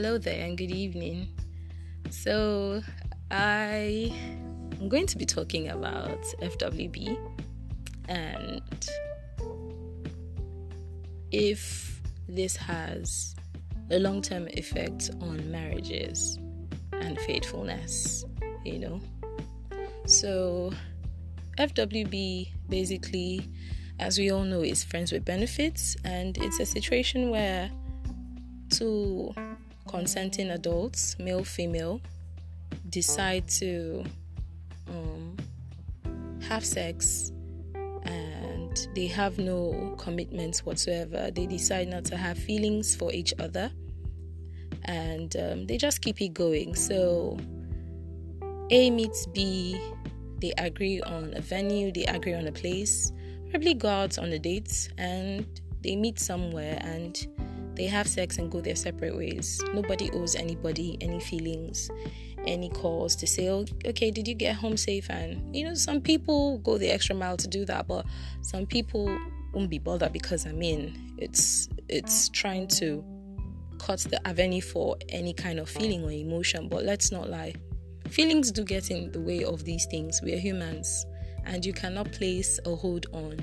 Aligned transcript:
Hello 0.00 0.16
there 0.16 0.44
and 0.44 0.56
good 0.56 0.70
evening. 0.70 1.26
So, 2.08 2.82
I 3.32 4.12
am 4.80 4.88
going 4.88 5.08
to 5.08 5.18
be 5.18 5.26
talking 5.26 5.70
about 5.70 6.22
FWB 6.40 7.18
and 8.08 8.88
if 11.32 12.00
this 12.28 12.54
has 12.54 13.34
a 13.90 13.98
long 13.98 14.22
term 14.22 14.46
effect 14.52 15.10
on 15.20 15.50
marriages 15.50 16.38
and 16.92 17.18
faithfulness, 17.22 18.24
you 18.64 18.78
know. 18.78 19.00
So, 20.06 20.72
FWB 21.58 22.52
basically, 22.68 23.50
as 23.98 24.16
we 24.16 24.30
all 24.30 24.44
know, 24.44 24.62
is 24.62 24.84
friends 24.84 25.10
with 25.10 25.24
benefits, 25.24 25.96
and 26.04 26.38
it's 26.38 26.60
a 26.60 26.66
situation 26.66 27.30
where 27.30 27.68
two 28.70 29.34
consenting 29.88 30.50
adults, 30.50 31.18
male, 31.18 31.44
female, 31.44 32.00
decide 32.90 33.48
to 33.48 34.04
um, 34.88 35.36
have 36.48 36.64
sex 36.64 37.32
and 38.04 38.88
they 38.94 39.06
have 39.06 39.38
no 39.38 39.94
commitments 39.98 40.64
whatsoever. 40.64 41.30
They 41.32 41.46
decide 41.46 41.88
not 41.88 42.04
to 42.06 42.16
have 42.16 42.38
feelings 42.38 42.94
for 42.94 43.12
each 43.12 43.34
other 43.38 43.70
and 44.84 45.36
um, 45.36 45.66
they 45.66 45.76
just 45.76 46.00
keep 46.00 46.20
it 46.20 46.34
going. 46.34 46.74
So, 46.74 47.38
A 48.70 48.90
meets 48.90 49.26
B, 49.26 49.80
they 50.40 50.52
agree 50.58 51.00
on 51.02 51.34
a 51.36 51.40
venue, 51.40 51.92
they 51.92 52.04
agree 52.06 52.34
on 52.34 52.46
a 52.46 52.52
place, 52.52 53.12
probably 53.50 53.74
go 53.74 53.88
out 53.88 54.18
on 54.18 54.32
a 54.32 54.38
date, 54.38 54.90
and 54.98 55.46
they 55.82 55.94
meet 55.94 56.18
somewhere 56.18 56.78
and 56.80 57.26
they 57.78 57.86
have 57.86 58.08
sex 58.08 58.38
and 58.38 58.50
go 58.50 58.60
their 58.60 58.76
separate 58.76 59.16
ways. 59.16 59.62
Nobody 59.72 60.10
owes 60.10 60.34
anybody 60.34 60.98
any 61.00 61.20
feelings, 61.20 61.90
any 62.46 62.68
calls 62.70 63.14
to 63.16 63.26
say, 63.26 63.48
oh, 63.48 63.64
okay, 63.86 64.10
did 64.10 64.26
you 64.26 64.34
get 64.34 64.56
home 64.56 64.76
safe? 64.76 65.08
And 65.08 65.54
you 65.54 65.64
know, 65.64 65.74
some 65.74 66.00
people 66.00 66.58
go 66.58 66.76
the 66.76 66.90
extra 66.90 67.14
mile 67.14 67.36
to 67.36 67.48
do 67.48 67.64
that, 67.66 67.86
but 67.86 68.04
some 68.42 68.66
people 68.66 69.06
won't 69.52 69.70
be 69.70 69.78
bothered 69.78 70.12
because 70.12 70.44
I 70.44 70.52
mean, 70.52 71.14
it's 71.18 71.68
it's 71.88 72.28
trying 72.30 72.66
to 72.68 73.04
cut 73.78 74.00
the 74.00 74.26
avenue 74.26 74.60
for 74.60 74.96
any 75.08 75.32
kind 75.32 75.60
of 75.60 75.70
feeling 75.70 76.04
or 76.04 76.10
emotion. 76.10 76.68
But 76.68 76.84
let's 76.84 77.12
not 77.12 77.30
lie, 77.30 77.54
feelings 78.10 78.50
do 78.50 78.64
get 78.64 78.90
in 78.90 79.12
the 79.12 79.20
way 79.20 79.44
of 79.44 79.64
these 79.64 79.86
things. 79.86 80.20
We 80.20 80.34
are 80.34 80.38
humans, 80.38 81.06
and 81.46 81.64
you 81.64 81.72
cannot 81.72 82.10
place 82.10 82.58
a 82.66 82.74
hold 82.74 83.06
on 83.12 83.38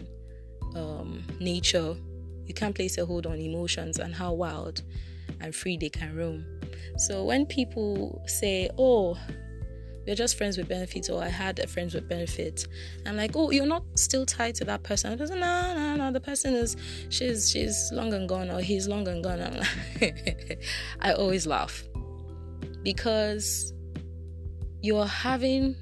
um, 0.75 1.23
nature 1.39 1.95
you 2.45 2.53
can't 2.53 2.75
place 2.75 2.97
a 2.97 3.05
hold 3.05 3.25
on 3.25 3.39
emotions 3.39 3.99
and 3.99 4.13
how 4.13 4.33
wild 4.33 4.81
and 5.41 5.53
free 5.53 5.77
they 5.77 5.89
can 5.89 6.15
roam. 6.15 6.45
So 6.97 7.23
when 7.23 7.45
people 7.45 8.23
say, 8.27 8.69
"Oh, 8.77 9.17
we're 10.05 10.15
just 10.15 10.37
friends 10.37 10.57
with 10.57 10.67
benefits," 10.67 11.09
or 11.09 11.21
"I 11.21 11.29
had 11.29 11.59
a 11.59 11.67
friends 11.67 11.93
with 11.93 12.07
benefits," 12.07 12.67
I'm 13.05 13.17
like, 13.17 13.35
"Oh, 13.35 13.51
you're 13.51 13.65
not 13.65 13.83
still 13.95 14.25
tied 14.25 14.55
to 14.55 14.65
that 14.65 14.83
person?" 14.83 15.11
The 15.11 15.17
person, 15.17 15.39
no, 15.39 15.73
no, 15.75 15.95
no. 15.95 16.11
The 16.11 16.21
person 16.21 16.53
is 16.53 16.75
she's 17.09 17.49
she's 17.49 17.91
long 17.91 18.13
and 18.13 18.29
gone, 18.29 18.49
or 18.49 18.61
he's 18.61 18.87
long 18.87 19.07
and 19.07 19.23
gone. 19.23 19.41
I'm 19.41 19.55
like, 19.99 20.63
I 21.01 21.13
always 21.13 21.45
laugh 21.45 21.83
because 22.83 23.73
you're 24.81 25.07
having 25.07 25.75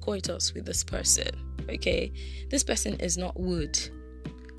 coitus 0.00 0.54
with 0.54 0.64
this 0.64 0.82
person. 0.82 1.28
Okay, 1.68 2.10
this 2.48 2.64
person 2.64 2.94
is 2.94 3.18
not 3.18 3.38
wood 3.38 3.78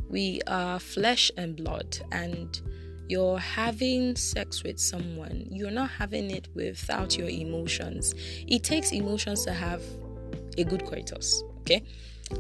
we 0.10 0.42
are 0.48 0.80
flesh 0.80 1.32
and 1.38 1.56
blood, 1.56 2.00
and 2.12 2.60
you're 3.08 3.40
having 3.40 4.16
sex 4.16 4.64
with 4.64 4.80
someone, 4.80 5.48
you're 5.50 5.72
not 5.72 5.90
having 5.90 6.30
it 6.30 6.48
without 6.54 7.18
your 7.18 7.30
emotions. 7.30 8.14
It 8.48 8.64
takes 8.64 8.92
emotions 8.92 9.46
to 9.46 9.52
have 9.52 9.82
a 10.58 10.64
good 10.64 10.86
coitus, 10.86 11.44
okay? 11.62 11.84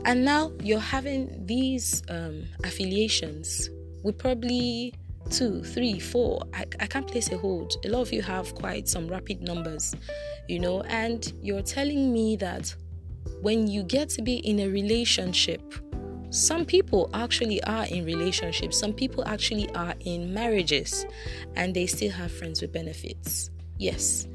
And 0.05 0.23
now 0.23 0.51
you're 0.61 0.79
having 0.79 1.45
these 1.45 2.03
um, 2.09 2.43
affiliations 2.63 3.69
with 4.03 4.17
probably 4.17 4.93
two, 5.31 5.63
three, 5.63 5.99
four. 5.99 6.43
I, 6.53 6.65
I 6.79 6.87
can't 6.87 7.07
place 7.07 7.31
a 7.31 7.37
hold. 7.37 7.73
A 7.85 7.89
lot 7.89 8.01
of 8.01 8.13
you 8.13 8.21
have 8.21 8.53
quite 8.53 8.87
some 8.87 9.07
rapid 9.07 9.41
numbers, 9.41 9.95
you 10.47 10.59
know, 10.59 10.81
and 10.83 11.33
you're 11.41 11.63
telling 11.63 12.13
me 12.13 12.35
that 12.37 12.75
when 13.41 13.67
you 13.67 13.83
get 13.83 14.09
to 14.09 14.21
be 14.21 14.35
in 14.37 14.59
a 14.59 14.67
relationship, 14.67 15.61
some 16.29 16.65
people 16.65 17.09
actually 17.13 17.61
are 17.63 17.85
in 17.85 18.05
relationships, 18.05 18.77
some 18.77 18.93
people 18.93 19.23
actually 19.27 19.69
are 19.75 19.95
in 20.01 20.33
marriages, 20.33 21.05
and 21.55 21.73
they 21.73 21.87
still 21.87 22.11
have 22.11 22.31
friends 22.31 22.61
with 22.61 22.71
benefits. 22.71 23.49
Yes. 23.77 24.27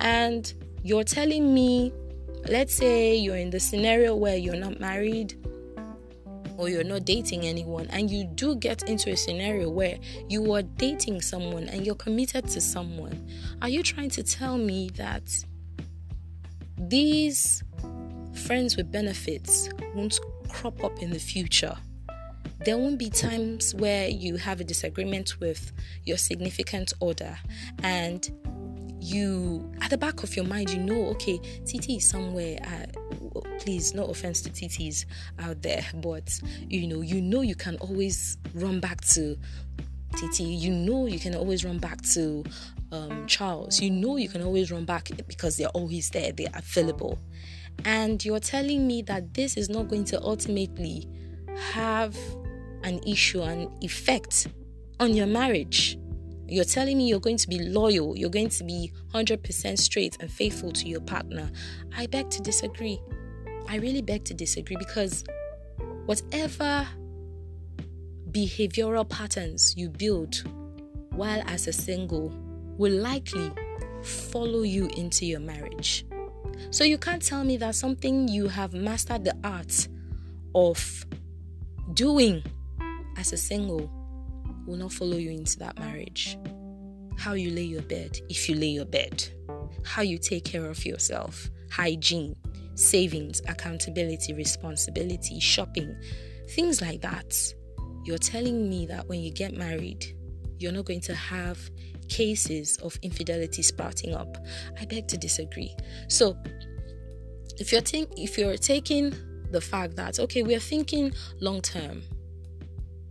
And 0.00 0.52
you're 0.82 1.04
telling 1.04 1.54
me, 1.54 1.92
let's 2.48 2.74
say 2.74 3.16
you're 3.16 3.36
in 3.36 3.50
the 3.50 3.60
scenario 3.60 4.14
where 4.14 4.36
you're 4.36 4.56
not 4.56 4.80
married 4.80 5.34
or 6.56 6.68
you're 6.68 6.84
not 6.84 7.04
dating 7.04 7.46
anyone, 7.46 7.86
and 7.90 8.10
you 8.10 8.24
do 8.24 8.56
get 8.56 8.82
into 8.88 9.10
a 9.10 9.16
scenario 9.16 9.70
where 9.70 9.96
you 10.28 10.52
are 10.52 10.62
dating 10.62 11.20
someone 11.20 11.68
and 11.68 11.86
you're 11.86 11.94
committed 11.94 12.48
to 12.48 12.60
someone. 12.60 13.28
Are 13.62 13.68
you 13.68 13.82
trying 13.84 14.10
to 14.10 14.24
tell 14.24 14.58
me 14.58 14.90
that 14.96 15.22
these 16.76 17.62
friends 18.34 18.76
with 18.76 18.90
benefits 18.90 19.68
won't 19.94 20.18
crop 20.48 20.82
up 20.84 21.02
in 21.02 21.10
the 21.10 21.18
future. 21.18 21.76
There 22.64 22.76
won't 22.76 22.98
be 22.98 23.08
times 23.08 23.74
where 23.74 24.08
you 24.08 24.36
have 24.36 24.60
a 24.60 24.64
disagreement 24.64 25.38
with 25.40 25.72
your 26.04 26.16
significant 26.16 26.92
other 27.00 27.38
and 27.82 28.28
you 29.00 29.70
at 29.80 29.90
the 29.90 29.98
back 29.98 30.22
of 30.22 30.34
your 30.34 30.44
mind 30.44 30.70
you 30.70 30.78
know 30.78 31.06
okay 31.06 31.38
tt 31.64 31.88
is 31.96 32.08
somewhere 32.08 32.58
uh, 32.66 33.40
please 33.60 33.94
no 33.94 34.04
offense 34.06 34.40
to 34.40 34.50
tts 34.50 35.04
out 35.38 35.60
there 35.62 35.84
but 35.96 36.40
you 36.68 36.86
know 36.86 37.00
you 37.00 37.20
know 37.20 37.40
you 37.40 37.54
can 37.54 37.76
always 37.76 38.38
run 38.54 38.80
back 38.80 39.00
to 39.02 39.36
tt 40.16 40.40
you 40.40 40.72
know 40.72 41.06
you 41.06 41.18
can 41.18 41.34
always 41.34 41.64
run 41.64 41.78
back 41.78 42.00
to 42.02 42.42
um, 42.90 43.26
charles 43.26 43.80
you 43.80 43.90
know 43.90 44.16
you 44.16 44.28
can 44.28 44.42
always 44.42 44.72
run 44.72 44.84
back 44.84 45.10
because 45.28 45.56
they're 45.56 45.68
always 45.68 46.10
there 46.10 46.32
they're 46.32 46.48
available 46.54 47.18
and 47.84 48.24
you're 48.24 48.40
telling 48.40 48.86
me 48.86 49.02
that 49.02 49.34
this 49.34 49.56
is 49.56 49.68
not 49.68 49.88
going 49.88 50.04
to 50.06 50.20
ultimately 50.22 51.08
have 51.72 52.16
an 52.84 53.00
issue, 53.06 53.42
an 53.42 53.70
effect 53.80 54.48
on 55.00 55.14
your 55.14 55.26
marriage. 55.26 55.98
You're 56.46 56.64
telling 56.64 56.96
me 56.98 57.08
you're 57.08 57.20
going 57.20 57.36
to 57.36 57.48
be 57.48 57.58
loyal, 57.58 58.16
you're 58.16 58.30
going 58.30 58.48
to 58.48 58.64
be 58.64 58.92
100% 59.12 59.78
straight 59.78 60.16
and 60.20 60.30
faithful 60.30 60.72
to 60.72 60.88
your 60.88 61.00
partner. 61.00 61.50
I 61.96 62.06
beg 62.06 62.30
to 62.30 62.42
disagree. 62.42 62.98
I 63.68 63.76
really 63.76 64.02
beg 64.02 64.24
to 64.24 64.34
disagree 64.34 64.76
because 64.76 65.24
whatever 66.06 66.88
behavioral 68.30 69.08
patterns 69.08 69.74
you 69.76 69.90
build 69.90 70.42
while 71.10 71.42
as 71.46 71.66
a 71.66 71.72
single 71.72 72.32
will 72.78 72.98
likely 72.98 73.52
follow 74.02 74.62
you 74.62 74.88
into 74.96 75.26
your 75.26 75.40
marriage. 75.40 76.06
So 76.70 76.84
you 76.84 76.98
can't 76.98 77.22
tell 77.22 77.44
me 77.44 77.56
that 77.58 77.74
something 77.74 78.28
you 78.28 78.48
have 78.48 78.74
mastered 78.74 79.24
the 79.24 79.36
art 79.44 79.88
of 80.54 81.06
doing 81.94 82.42
as 83.16 83.32
a 83.32 83.36
single 83.36 83.90
will 84.66 84.76
not 84.76 84.92
follow 84.92 85.16
you 85.16 85.30
into 85.30 85.58
that 85.58 85.78
marriage. 85.78 86.38
How 87.16 87.32
you 87.32 87.50
lay 87.50 87.62
your 87.62 87.82
bed, 87.82 88.18
if 88.28 88.48
you 88.48 88.54
lay 88.54 88.68
your 88.68 88.84
bed, 88.84 89.26
how 89.84 90.02
you 90.02 90.18
take 90.18 90.44
care 90.44 90.66
of 90.66 90.84
yourself, 90.84 91.50
hygiene, 91.70 92.36
savings, 92.74 93.42
accountability, 93.48 94.34
responsibility, 94.34 95.40
shopping, 95.40 95.96
things 96.50 96.80
like 96.80 97.00
that. 97.00 97.36
You're 98.04 98.18
telling 98.18 98.68
me 98.68 98.86
that 98.86 99.08
when 99.08 99.20
you 99.20 99.32
get 99.32 99.54
married, 99.54 100.14
you're 100.58 100.72
not 100.72 100.84
going 100.84 101.00
to 101.02 101.14
have 101.14 101.58
cases 102.08 102.76
of 102.78 102.98
infidelity 103.02 103.62
sprouting 103.62 104.14
up. 104.14 104.36
I 104.80 104.84
beg 104.84 105.08
to 105.08 105.16
disagree. 105.16 105.74
So, 106.08 106.36
if 107.58 107.72
you're 107.72 107.80
think, 107.80 108.10
if 108.16 108.38
you're 108.38 108.56
taking 108.56 109.14
the 109.50 109.60
fact 109.60 109.96
that 109.96 110.20
okay, 110.20 110.42
we 110.42 110.54
are 110.54 110.60
thinking 110.60 111.12
long 111.40 111.60
term. 111.62 112.02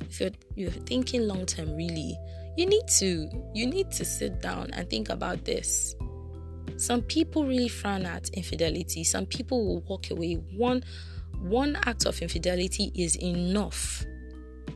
If 0.01 0.19
you're 0.19 0.31
you're 0.55 0.71
thinking 0.71 1.27
long 1.27 1.45
term, 1.45 1.75
really, 1.75 2.17
you 2.55 2.65
need 2.65 2.87
to 2.97 3.29
you 3.53 3.67
need 3.67 3.91
to 3.91 4.05
sit 4.05 4.41
down 4.41 4.69
and 4.73 4.89
think 4.89 5.09
about 5.09 5.45
this. 5.45 5.95
Some 6.77 7.01
people 7.01 7.45
really 7.45 7.67
frown 7.67 8.05
at 8.05 8.29
infidelity. 8.29 9.03
Some 9.03 9.25
people 9.25 9.65
will 9.65 9.81
walk 9.81 10.11
away. 10.11 10.35
One 10.55 10.83
one 11.39 11.75
act 11.85 12.05
of 12.05 12.21
infidelity 12.21 12.91
is 12.95 13.15
enough 13.17 14.05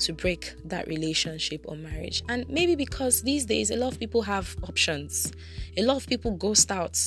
to 0.02 0.14
break 0.14 0.54
that 0.66 0.88
relationship 0.88 1.66
or 1.66 1.76
marriage. 1.76 2.24
And 2.30 2.48
maybe 2.50 2.76
because 2.76 3.22
these 3.22 3.46
days 3.46 3.72
a 3.72 3.76
lot 3.76 3.94
of 3.94 4.00
people 4.00 4.22
have 4.24 4.56
options. 4.64 5.32
A 5.78 5.84
lot 5.84 5.98
of 5.98 6.08
people 6.08 6.32
ghost 6.32 6.72
out 6.72 7.00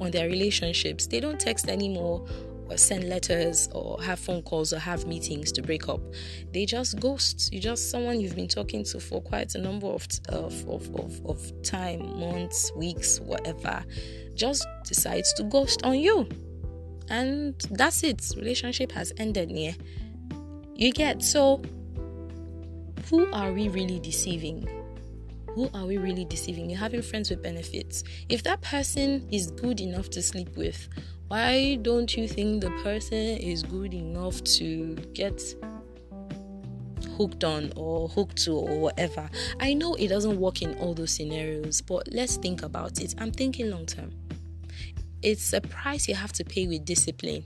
on 0.00 0.10
their 0.10 0.28
relationships. 0.28 1.06
They 1.06 1.20
don't 1.20 1.38
text 1.38 1.68
anymore 1.68 2.26
or 2.70 2.76
send 2.76 3.08
letters 3.08 3.68
or 3.72 4.00
have 4.02 4.18
phone 4.18 4.42
calls 4.42 4.72
or 4.72 4.78
have 4.78 5.06
meetings 5.06 5.52
to 5.52 5.62
break 5.62 5.88
up. 5.88 6.00
They 6.52 6.64
just 6.64 7.00
ghost. 7.00 7.52
You 7.52 7.60
just 7.60 7.90
someone 7.90 8.20
you've 8.20 8.36
been 8.36 8.48
talking 8.48 8.84
to 8.84 9.00
for 9.00 9.20
quite 9.20 9.54
a 9.54 9.58
number 9.58 9.86
of 9.86 10.06
of, 10.28 10.66
of, 10.68 10.94
of, 10.94 11.20
of 11.26 11.62
time, 11.62 12.18
months, 12.18 12.72
weeks, 12.76 13.20
whatever, 13.20 13.84
just 14.34 14.66
decides 14.84 15.32
to 15.34 15.42
ghost 15.44 15.84
on 15.84 15.98
you. 15.98 16.28
And 17.08 17.54
that's 17.72 18.04
it. 18.04 18.24
Relationship 18.36 18.92
has 18.92 19.12
ended 19.16 19.50
Yeah, 19.50 19.72
You 20.76 20.92
get 20.92 21.22
so 21.22 21.60
who 23.10 23.28
are 23.32 23.52
we 23.52 23.68
really 23.68 23.98
deceiving? 23.98 24.68
Who 25.56 25.68
are 25.74 25.84
we 25.84 25.98
really 25.98 26.24
deceiving? 26.24 26.70
You're 26.70 26.78
having 26.78 27.02
friends 27.02 27.28
with 27.28 27.42
benefits. 27.42 28.04
If 28.28 28.44
that 28.44 28.60
person 28.60 29.26
is 29.32 29.50
good 29.50 29.80
enough 29.80 30.10
to 30.10 30.22
sleep 30.22 30.56
with, 30.56 30.88
why 31.26 31.74
don't 31.82 32.16
you 32.16 32.28
think 32.28 32.62
the 32.62 32.70
person 32.84 33.16
is 33.16 33.64
good 33.64 33.94
enough 33.94 34.42
to 34.44 34.94
get 35.12 35.42
hooked 37.16 37.42
on 37.42 37.72
or 37.74 38.08
hooked 38.08 38.36
to 38.44 38.52
or 38.52 38.78
whatever? 38.78 39.28
I 39.58 39.74
know 39.74 39.94
it 39.94 40.06
doesn't 40.06 40.38
work 40.38 40.62
in 40.62 40.76
all 40.78 40.94
those 40.94 41.10
scenarios, 41.10 41.80
but 41.80 42.06
let's 42.12 42.36
think 42.36 42.62
about 42.62 43.00
it. 43.00 43.16
I'm 43.18 43.32
thinking 43.32 43.70
long 43.70 43.86
term. 43.86 44.12
It's 45.22 45.52
a 45.52 45.60
price 45.60 46.06
you 46.06 46.14
have 46.14 46.32
to 46.34 46.44
pay 46.44 46.68
with 46.68 46.84
discipline. 46.84 47.42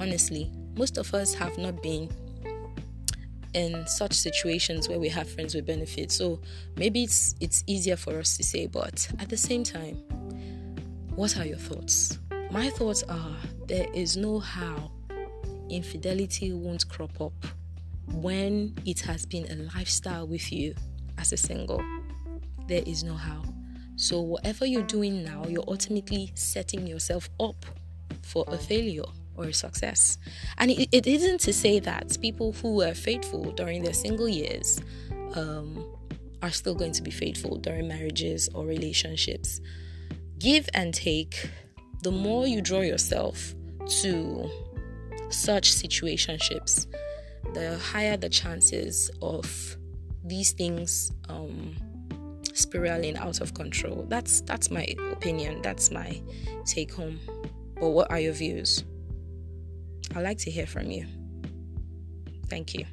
Honestly, 0.00 0.50
most 0.76 0.98
of 0.98 1.14
us 1.14 1.32
have 1.34 1.56
not 1.58 1.80
been 1.80 2.10
in 3.54 3.86
such 3.86 4.12
situations 4.12 4.88
where 4.88 4.98
we 4.98 5.08
have 5.08 5.28
friends 5.28 5.54
with 5.54 5.66
benefits. 5.66 6.16
So 6.16 6.40
maybe 6.76 7.04
it's 7.04 7.34
it's 7.40 7.64
easier 7.66 7.96
for 7.96 8.18
us 8.18 8.36
to 8.36 8.42
say, 8.42 8.66
but 8.66 9.08
at 9.18 9.28
the 9.28 9.36
same 9.36 9.64
time, 9.64 9.96
what 11.14 11.36
are 11.38 11.46
your 11.46 11.58
thoughts? 11.58 12.18
My 12.50 12.70
thoughts 12.70 13.02
are 13.04 13.36
there 13.66 13.86
is 13.94 14.16
no 14.16 14.38
how 14.40 14.90
infidelity 15.68 16.52
won't 16.52 16.88
crop 16.88 17.20
up 17.20 17.32
when 18.12 18.74
it 18.84 19.00
has 19.00 19.24
been 19.24 19.50
a 19.50 19.54
lifestyle 19.76 20.26
with 20.26 20.52
you 20.52 20.74
as 21.18 21.32
a 21.32 21.36
single. 21.36 21.82
There 22.66 22.82
is 22.86 23.04
no 23.04 23.14
how. 23.14 23.42
So, 23.96 24.20
whatever 24.20 24.64
you're 24.66 24.82
doing 24.82 25.22
now, 25.22 25.44
you're 25.46 25.68
ultimately 25.68 26.32
setting 26.34 26.86
yourself 26.86 27.28
up 27.38 27.66
for 28.22 28.44
a 28.48 28.56
failure 28.56 29.04
or 29.40 29.52
success. 29.52 30.18
And 30.58 30.70
it, 30.70 30.88
it 30.92 31.06
isn't 31.06 31.40
to 31.40 31.52
say 31.52 31.80
that 31.80 32.18
people 32.20 32.52
who 32.52 32.76
were 32.76 32.94
faithful 32.94 33.52
during 33.52 33.82
their 33.82 33.92
single 33.92 34.28
years 34.28 34.80
um, 35.34 35.86
are 36.42 36.50
still 36.50 36.74
going 36.74 36.92
to 36.92 37.02
be 37.02 37.10
faithful 37.10 37.56
during 37.56 37.88
marriages 37.88 38.48
or 38.54 38.66
relationships. 38.66 39.60
Give 40.38 40.68
and 40.74 40.94
take 40.94 41.50
the 42.02 42.10
more 42.10 42.46
you 42.46 42.62
draw 42.62 42.80
yourself 42.80 43.54
to 44.02 44.50
such 45.30 45.72
situationships, 45.72 46.86
the 47.54 47.78
higher 47.78 48.16
the 48.16 48.28
chances 48.28 49.10
of 49.20 49.76
these 50.24 50.52
things 50.52 51.12
um, 51.28 51.76
spiraling 52.52 53.16
out 53.16 53.40
of 53.40 53.54
control. 53.54 54.06
That's 54.08 54.40
that's 54.42 54.70
my 54.70 54.86
opinion. 55.12 55.62
That's 55.62 55.90
my 55.90 56.20
take 56.64 56.92
home. 56.92 57.20
But 57.74 57.90
what 57.90 58.10
are 58.10 58.20
your 58.20 58.32
views? 58.32 58.84
I'd 60.14 60.22
like 60.22 60.38
to 60.38 60.50
hear 60.50 60.66
from 60.66 60.90
you. 60.90 61.06
Thank 62.48 62.74
you. 62.74 62.84